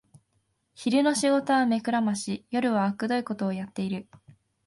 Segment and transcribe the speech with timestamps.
[0.73, 4.07] 昼の仕事は目くらまし、夜はあくどいことをやってる